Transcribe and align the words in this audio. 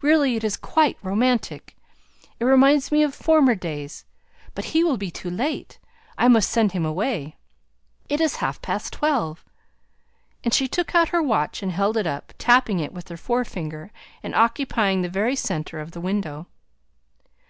"Really, 0.00 0.34
it 0.34 0.44
is 0.44 0.56
quite 0.56 0.96
romantic. 1.02 1.76
It 2.40 2.46
reminds 2.46 2.90
me 2.90 3.02
of 3.02 3.14
former 3.14 3.54
days 3.54 4.06
but 4.54 4.72
he 4.72 4.82
will 4.82 4.96
be 4.96 5.10
too 5.10 5.28
late! 5.28 5.78
I 6.16 6.26
must 6.26 6.48
send 6.48 6.72
him 6.72 6.86
away; 6.86 7.36
it 8.08 8.18
is 8.18 8.36
half 8.36 8.62
past 8.62 8.94
twelve!" 8.94 9.44
And 10.42 10.54
she 10.54 10.68
took 10.68 10.94
out 10.94 11.10
her 11.10 11.22
watch 11.22 11.62
and 11.62 11.70
held 11.70 11.98
it 11.98 12.06
up, 12.06 12.32
tapping 12.38 12.80
it 12.80 12.94
with 12.94 13.08
her 13.08 13.18
forefinger, 13.18 13.90
and 14.22 14.34
occupying 14.34 15.02
the 15.02 15.10
very 15.10 15.36
centre 15.36 15.80
of 15.80 15.90
the 15.90 16.00
window. 16.00 16.46